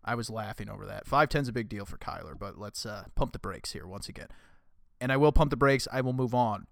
[0.04, 1.08] I was laughing over that.
[1.08, 4.10] Five ten's a big deal for Kyler, but let's uh, pump the brakes here once
[4.10, 4.28] again.
[5.00, 5.88] And I will pump the brakes.
[5.92, 6.68] I will move on.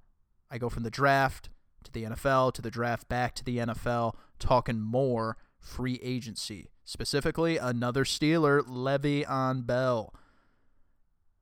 [0.50, 1.50] I go from the draft
[1.84, 6.69] to the NFL, to the draft, back to the NFL, talking more free agency.
[6.84, 10.13] Specifically, another Steeler, Le'Veon Bell.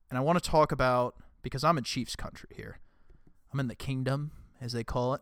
[0.09, 2.79] And I want to talk about, because I'm in Chiefs country here,
[3.51, 5.21] I'm in the kingdom, as they call it.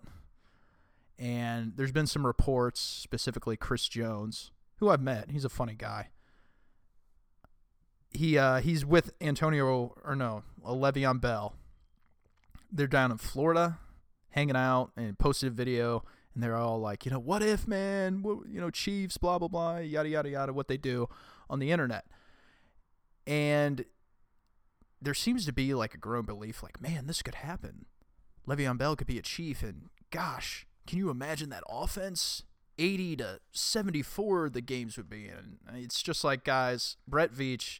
[1.20, 5.32] And there's been some reports, specifically Chris Jones, who I've met.
[5.32, 6.10] He's a funny guy.
[8.12, 11.56] He uh, he's with Antonio or no, Le'Veon Bell.
[12.72, 13.80] They're down in Florida
[14.30, 16.04] hanging out and posted a video
[16.38, 19.48] and they're all like, you know, what if, man, what, you know, Chiefs, blah, blah,
[19.48, 21.10] blah, yada, yada, yada, what they do
[21.50, 22.06] on the internet.
[23.26, 23.86] And
[25.02, 27.88] there seems to be like a growing belief, like, man, this could happen.
[28.48, 32.44] Le'Veon Bell could be a Chief, and gosh, can you imagine that offense?
[32.80, 35.58] 80 to 74 the games would be in.
[35.74, 37.80] It's just like, guys, Brett Veach,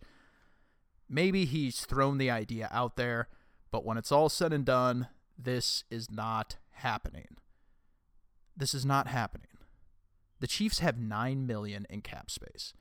[1.10, 3.28] maybe he's thrown the idea out there,
[3.72, 7.38] but when it's all said and done, this is not happening.
[8.56, 9.48] This is not happening.
[10.40, 12.74] The Chiefs have 9 million in cap space.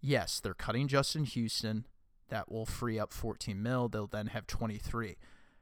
[0.00, 1.86] Yes, they're cutting Justin Houston.
[2.28, 3.88] That will free up 14 mil.
[3.88, 5.16] They'll then have 23.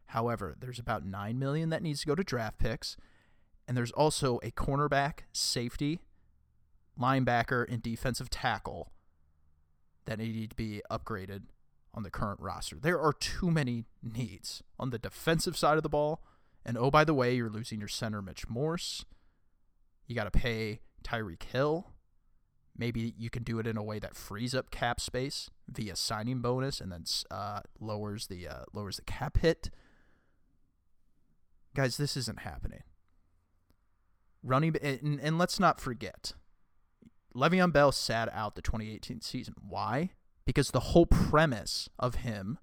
[0.06, 2.96] However, there's about 9 million that needs to go to draft picks,
[3.68, 6.00] and there's also a cornerback, safety,
[6.98, 8.90] linebacker, and defensive tackle
[10.06, 11.42] that need to be upgraded
[11.92, 12.76] on the current roster.
[12.80, 16.22] There are too many needs on the defensive side of the ball.
[16.64, 19.04] And oh, by the way, you're losing your center, Mitch Morse.
[20.06, 21.92] You got to pay Tyreek Hill.
[22.76, 26.40] Maybe you can do it in a way that frees up cap space via signing
[26.40, 29.70] bonus and then uh, lowers the uh, lowers the cap hit.
[31.74, 32.82] Guys, this isn't happening.
[34.42, 36.34] Running and, and let's not forget,
[37.34, 39.54] Le'Veon Bell sat out the 2018 season.
[39.66, 40.10] Why?
[40.44, 42.58] Because the whole premise of him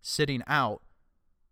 [0.00, 0.82] sitting out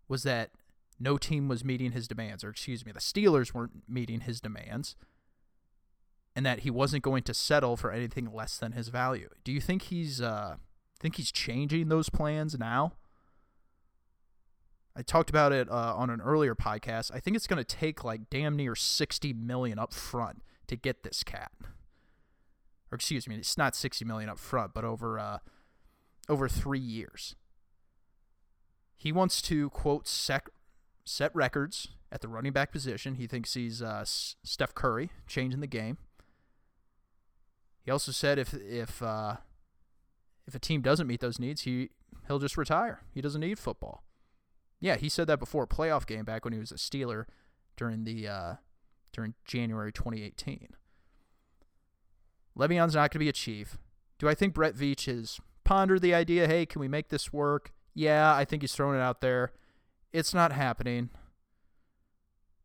[0.07, 0.51] was that
[0.99, 4.95] no team was meeting his demands, or excuse me, the Steelers weren't meeting his demands,
[6.35, 9.29] and that he wasn't going to settle for anything less than his value.
[9.43, 10.55] Do you think he's uh,
[10.99, 12.93] think he's changing those plans now?
[14.99, 17.09] I talked about it uh, on an earlier podcast.
[17.13, 21.03] I think it's going to take like damn near 60 million up front to get
[21.03, 21.53] this cat.
[22.91, 25.37] Or excuse me, it's not 60 million up front, but over uh,
[26.27, 27.37] over 3 years.
[28.97, 30.49] He wants to quote sec-
[31.05, 33.15] set records at the running back position.
[33.15, 35.97] He thinks he's uh, Steph Curry changing the game.
[37.85, 39.37] He also said if if uh,
[40.45, 41.91] if a team doesn't meet those needs, he
[42.27, 42.99] he'll just retire.
[43.13, 44.03] He doesn't need football.
[44.79, 47.25] Yeah, he said that before a playoff game back when he was a Steeler
[47.75, 48.53] during the uh,
[49.11, 50.69] during January 2018.
[52.57, 53.77] Le'Veon's not going to be a Chief.
[54.17, 56.47] Do I think Brett Veach has pondered the idea?
[56.47, 57.71] Hey, can we make this work?
[57.93, 59.53] Yeah, I think he's thrown it out there.
[60.11, 61.09] It's not happening.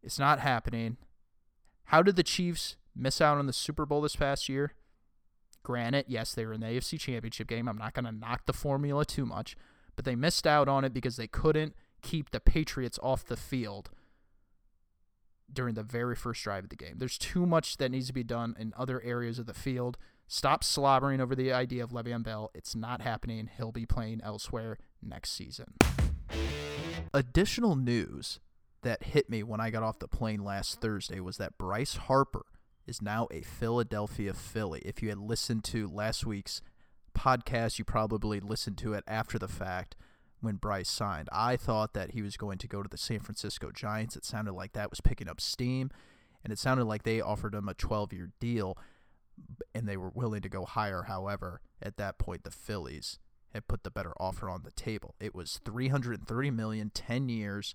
[0.03, 0.97] It's not happening.
[1.85, 4.73] How did the Chiefs miss out on the Super Bowl this past year?
[5.63, 7.69] Granted, yes, they were in the AFC Championship game.
[7.69, 9.57] I'm not going to knock the formula too much,
[9.97, 11.75] but they missed out on it because they couldn't
[12.05, 13.91] keep the Patriots off the field
[15.53, 16.95] during the very first drive of the game.
[16.99, 19.97] There's too much that needs to be done in other areas of the field.
[20.29, 22.51] Stop slobbering over the idea of Le'Veon Bell.
[22.55, 23.51] It's not happening.
[23.57, 25.75] He'll be playing elsewhere next season.
[27.13, 28.41] Additional news
[28.83, 32.45] that hit me when I got off the plane last Thursday was that Bryce Harper
[32.87, 34.83] is now a Philadelphia Philly.
[34.85, 36.61] If you had listened to last week's
[37.17, 39.97] podcast, you probably listened to it after the fact
[40.45, 41.29] when Bryce signed.
[41.33, 44.17] I thought that he was going to go to the San Francisco Giants.
[44.17, 45.91] It sounded like that was picking up steam,
[46.43, 48.79] and it sounded like they offered him a 12 year deal,
[49.75, 51.05] and they were willing to go higher.
[51.05, 53.19] However, at that point, the Phillies
[53.53, 55.15] had put the better offer on the table.
[55.21, 57.75] It was 330 million, 10 years,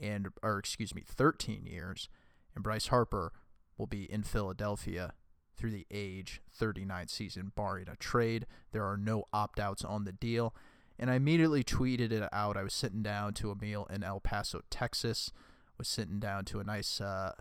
[0.00, 2.08] and or excuse me, 13 years,
[2.54, 3.32] and Bryce Harper
[3.76, 5.14] will be in Philadelphia
[5.56, 8.46] through the age 39 season, barring a trade.
[8.72, 10.54] There are no opt outs on the deal.
[10.98, 12.56] And I immediately tweeted it out.
[12.56, 15.32] I was sitting down to a meal in El Paso, Texas.
[15.78, 17.32] Was sitting down to a nice uh,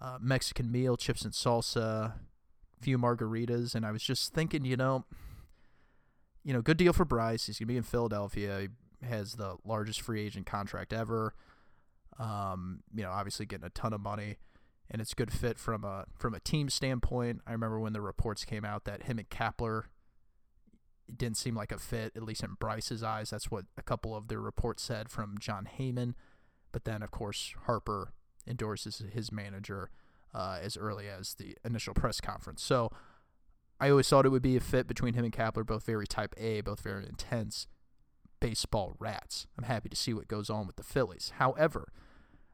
[0.00, 2.14] uh, Mexican meal, chips and salsa,
[2.80, 5.04] few margaritas, and I was just thinking, you know,
[6.42, 7.46] you know, good deal for Bryce.
[7.46, 8.68] He's gonna be in Philadelphia.
[9.00, 11.34] He has the largest free agent contract ever.
[12.18, 14.36] Um, you know, obviously getting a ton of money,
[14.90, 17.40] and it's good fit from a from a team standpoint.
[17.46, 19.84] I remember when the reports came out that him and Kapler
[21.08, 23.30] it didn't seem like a fit, at least in Bryce's eyes.
[23.30, 26.14] That's what a couple of the reports said from Jon Heyman.
[26.72, 28.12] But then, of course, Harper
[28.46, 29.90] endorses his manager
[30.34, 32.62] uh, as early as the initial press conference.
[32.62, 32.90] So
[33.80, 36.34] I always thought it would be a fit between him and Kapler, both very type
[36.36, 37.66] A, both very intense
[38.40, 39.46] baseball rats.
[39.56, 41.32] I'm happy to see what goes on with the Phillies.
[41.36, 41.92] However,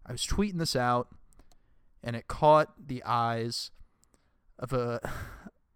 [0.06, 1.08] I was tweeting this out,
[2.02, 3.70] and it caught the eyes
[4.58, 5.00] of a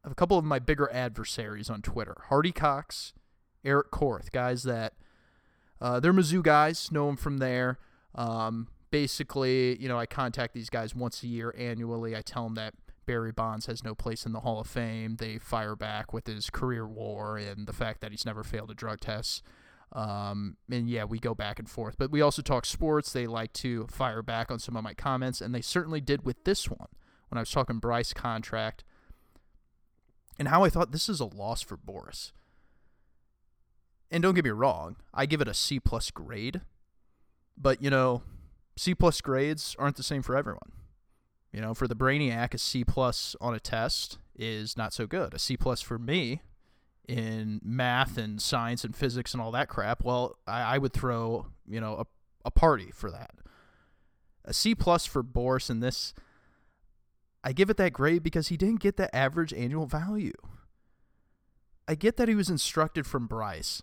[0.05, 3.13] a couple of my bigger adversaries on Twitter Hardy Cox,
[3.65, 4.95] Eric Korth, guys that
[5.81, 7.79] uh, they're Mizzou guys, know them from there.
[8.15, 12.17] Um, basically, you know, I contact these guys once a year annually.
[12.17, 12.75] I tell them that
[13.07, 15.17] Barry Bonds has no place in the Hall of Fame.
[15.17, 18.75] They fire back with his career war and the fact that he's never failed a
[18.75, 19.43] drug test.
[19.93, 21.97] Um, and yeah, we go back and forth.
[21.99, 23.13] But we also talk sports.
[23.13, 26.45] They like to fire back on some of my comments, and they certainly did with
[26.45, 26.89] this one
[27.29, 28.85] when I was talking Bryce contract
[30.39, 32.33] and how I thought this is a loss for Boras.
[34.11, 36.61] And don't get me wrong, I give it a C plus grade,
[37.57, 38.23] but you know,
[38.77, 40.73] C plus grades aren't the same for everyone.
[41.53, 45.35] You know, for the brainiac, a C plus on a test is not so good.
[45.35, 46.43] A C plus for me
[47.07, 51.47] in math and science and physics and all that crap, well, I, I would throw
[51.67, 52.07] you know a
[52.45, 53.33] a party for that.
[54.45, 56.13] A C plus for Boras in this
[57.47, 60.33] I give it that grade because he didn't get the average annual value.
[61.87, 63.83] I get that he was instructed from Bryce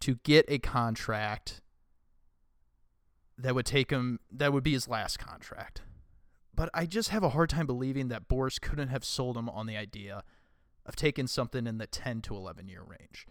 [0.00, 1.62] to get a contract
[3.38, 5.80] that would take him that would be his last contract.
[6.54, 9.66] But I just have a hard time believing that Boras couldn't have sold him on
[9.66, 10.22] the idea
[10.84, 13.26] of taking something in the 10 to 11 year range.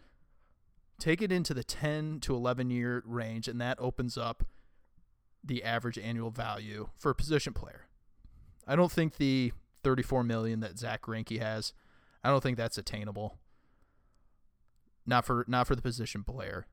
[1.00, 4.44] Take it into the 10 to 11 year range, and that opens up
[5.44, 7.86] the average annual value for a position player.
[8.68, 9.54] I don't think the
[9.84, 11.74] 34 million that Zack Greinke has.
[12.24, 13.38] I don't think that's attainable.
[15.06, 16.66] Not for not for the position player.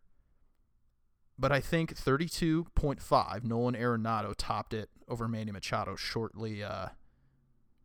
[1.38, 6.88] But I think 32.5 Nolan Arenado topped it over Manny Machado shortly uh,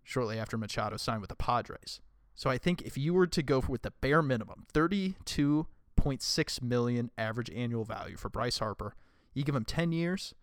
[0.04, 2.00] shortly after Machado signed with the Padres.
[2.34, 7.50] So I think if you were to go with the bare minimum, 32.6 million average
[7.50, 8.94] annual value for Bryce Harper,
[9.34, 10.34] you give him 10 years,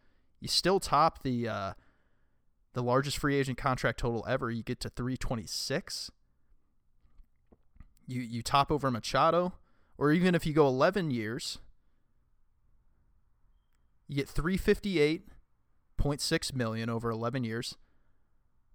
[0.40, 1.72] you still top the uh,
[2.74, 4.50] the largest free agent contract total ever.
[4.50, 6.10] You get to 326.
[8.06, 9.54] You you top over Machado,
[9.96, 11.58] or even if you go 11 years,
[14.06, 17.78] you get 358.6 million over 11 years.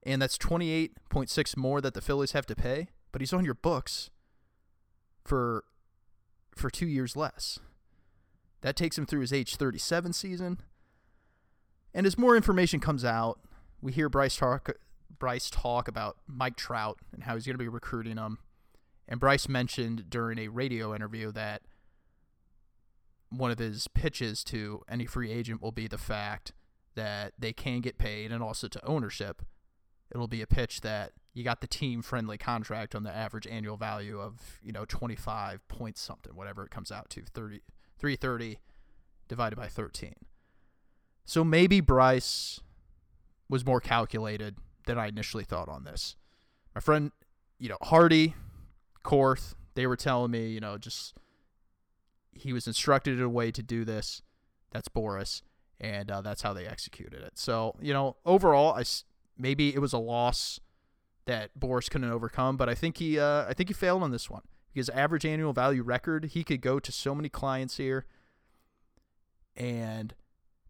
[0.01, 4.09] And that's 28.6 more that the Phillies have to pay, but he's on your books
[5.23, 5.65] for
[6.55, 7.59] for 2 years less.
[8.61, 10.59] That takes him through his age 37 season.
[11.93, 13.39] And as more information comes out,
[13.81, 14.69] we hear Bryce talk
[15.17, 18.37] Bryce talk about Mike Trout and how he's going to be recruiting him.
[19.07, 21.63] And Bryce mentioned during a radio interview that
[23.29, 26.53] one of his pitches to any free agent will be the fact
[26.95, 29.41] that they can get paid and also to ownership.
[30.11, 33.77] It'll be a pitch that you got the team friendly contract on the average annual
[33.77, 37.61] value of, you know, 25 points something, whatever it comes out to, 30
[37.99, 38.59] 330
[39.27, 40.15] divided by 13.
[41.25, 42.61] So maybe Bryce
[43.49, 46.15] was more calculated than I initially thought on this.
[46.75, 47.11] My friend,
[47.57, 48.35] you know, Hardy,
[49.03, 51.15] Korth, they were telling me, you know, just
[52.31, 54.21] he was instructed in a way to do this.
[54.71, 55.41] That's Boras,
[55.79, 57.37] and uh, that's how they executed it.
[57.37, 58.83] So, you know, overall, I
[59.37, 60.59] maybe it was a loss
[61.25, 64.29] that Boras couldn't overcome, but I think he, uh, I think he failed on this
[64.29, 64.43] one
[64.73, 68.05] because average annual value record, he could go to so many clients here
[69.55, 70.13] and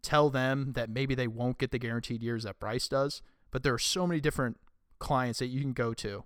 [0.02, 3.74] tell them that maybe they won't get the guaranteed years that Bryce does, but there
[3.74, 4.58] are so many different
[4.98, 6.24] clients that you can go to,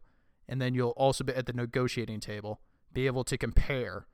[0.49, 2.61] and then you'll also be at the negotiating table
[2.93, 4.07] be able to compare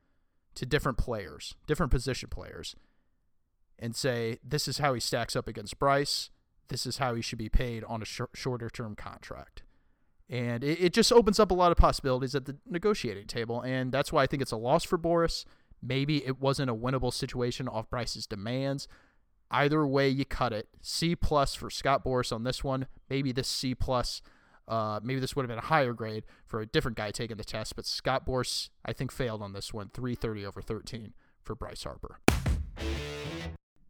[0.55, 2.75] to different players, different position players,
[3.79, 6.31] and say this is how he stacks up against Bryce.
[6.69, 9.63] This is how he should be paid on a sh- shorter term contract.
[10.29, 13.61] And it, it just opens up a lot of possibilities at the negotiating table.
[13.61, 15.45] And that's why I think it's a loss for Boras.
[15.83, 18.87] Maybe it wasn't a winnable situation off Bryce's demands.
[19.51, 22.87] Either way you cut it, C plus for Scott Boras on this one.
[23.09, 24.23] Maybe this C plus,
[24.69, 27.45] uh, maybe this would have been a higher grade for a different guy taking the
[27.45, 27.75] test.
[27.75, 29.91] But Scott Boras, I think, failed on this one.
[29.93, 32.21] 330 over 13 for Bryce Harper.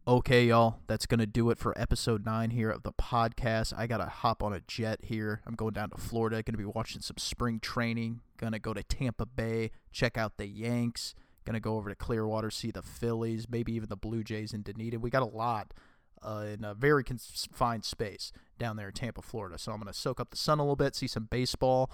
[0.07, 3.71] Okay, y'all, that's going to do it for episode 9 here of the podcast.
[3.77, 5.41] I got to hop on a jet here.
[5.45, 8.73] I'm going down to Florida, going to be watching some spring training, going to go
[8.73, 11.13] to Tampa Bay, check out the Yanks,
[11.45, 14.61] going to go over to Clearwater, see the Phillies, maybe even the Blue Jays in
[14.61, 15.01] Dunedin.
[15.01, 15.73] We got a lot
[16.21, 19.57] uh, in a very confined space down there in Tampa, Florida.
[19.57, 21.91] So I'm going to soak up the sun a little bit, see some baseball.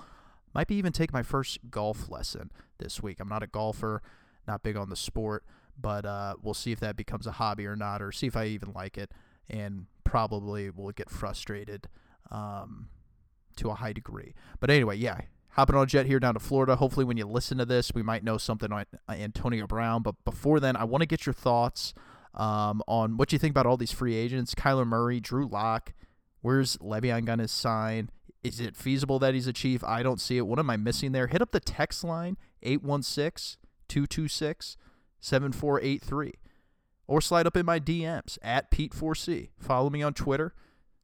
[0.54, 3.20] Might be even take my first golf lesson this week.
[3.20, 4.02] I'm not a golfer,
[4.48, 5.44] not big on the sport
[5.80, 8.46] but uh, we'll see if that becomes a hobby or not, or see if I
[8.46, 9.12] even like it,
[9.50, 11.88] and probably will get frustrated
[12.32, 12.90] um,
[13.58, 14.34] to a high degree.
[14.60, 15.22] But anyway, yeah,
[15.58, 16.76] hopping on a jet here down to Florida.
[16.76, 20.04] Hopefully, when you listen to this, we might know something on Antonio Brown.
[20.04, 21.94] But before then, I want to get your thoughts
[22.36, 25.94] um, on what you think about all these free agents: Kyler Murray, Drew Lock.
[26.42, 28.10] Where's Le'Veon going to sign?
[28.44, 29.84] Is it feasible that he's a chief?
[29.84, 30.46] I don't see it.
[30.46, 31.28] What am I missing there?
[31.28, 34.78] Hit up the text line 816 226
[35.20, 36.34] 7483.
[37.08, 39.50] Or slide up in my DMs at Pete4C.
[39.60, 40.54] Follow me on Twitter,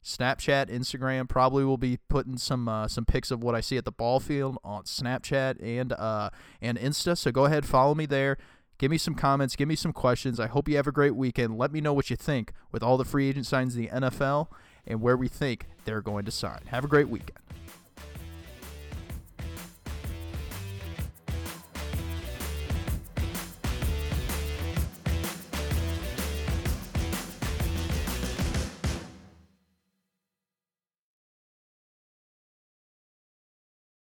[0.04, 1.28] Snapchat, Instagram.
[1.28, 4.20] Probably will be putting some uh, some pics of what I see at the ball
[4.20, 6.30] field on Snapchat and uh,
[6.60, 7.16] and Insta.
[7.16, 8.36] So go ahead, follow me there.
[8.76, 9.56] Give me some comments.
[9.56, 10.38] Give me some questions.
[10.38, 11.56] I hope you have a great weekend.
[11.56, 14.48] Let me know what you think with all the free agent signs in the NFL
[14.86, 16.60] and where we think they're going to sign.
[16.66, 17.43] Have a great weekend.